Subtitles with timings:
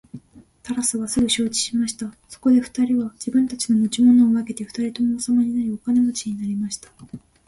[0.63, 2.11] タラスはすぐ承知しました。
[2.27, 6.89] そこで二人は自分たちの持ち物を分けて二人とも王様になり、お金持になりました。